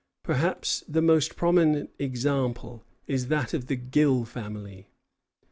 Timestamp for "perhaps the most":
0.23-1.35